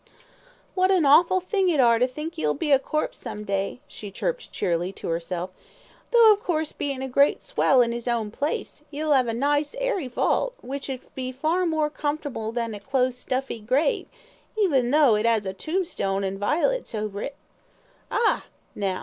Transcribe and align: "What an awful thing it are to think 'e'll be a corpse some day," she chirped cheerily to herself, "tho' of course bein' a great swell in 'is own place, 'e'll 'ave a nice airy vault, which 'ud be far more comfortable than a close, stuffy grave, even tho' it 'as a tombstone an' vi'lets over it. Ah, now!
"What 0.73 0.89
an 0.89 1.05
awful 1.05 1.39
thing 1.39 1.69
it 1.69 1.79
are 1.79 1.99
to 1.99 2.07
think 2.07 2.39
'e'll 2.39 2.55
be 2.55 2.71
a 2.71 2.79
corpse 2.79 3.19
some 3.19 3.43
day," 3.43 3.81
she 3.87 4.09
chirped 4.09 4.51
cheerily 4.51 4.91
to 4.93 5.09
herself, 5.09 5.51
"tho' 6.09 6.33
of 6.33 6.41
course 6.41 6.71
bein' 6.71 7.03
a 7.03 7.07
great 7.07 7.43
swell 7.43 7.83
in 7.83 7.93
'is 7.93 8.07
own 8.07 8.31
place, 8.31 8.81
'e'll 8.91 9.13
'ave 9.13 9.29
a 9.29 9.33
nice 9.35 9.75
airy 9.77 10.07
vault, 10.07 10.55
which 10.61 10.89
'ud 10.89 11.01
be 11.13 11.31
far 11.31 11.67
more 11.67 11.91
comfortable 11.91 12.51
than 12.51 12.73
a 12.73 12.79
close, 12.79 13.15
stuffy 13.15 13.59
grave, 13.59 14.07
even 14.57 14.89
tho' 14.89 15.13
it 15.13 15.27
'as 15.27 15.45
a 15.45 15.53
tombstone 15.53 16.23
an' 16.23 16.39
vi'lets 16.39 16.95
over 16.95 17.21
it. 17.21 17.35
Ah, 18.09 18.45
now! 18.73 18.99